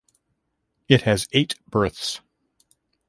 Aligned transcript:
It 0.89 1.03
has 1.03 1.27
eight 1.31 1.53
berths. 1.69 2.21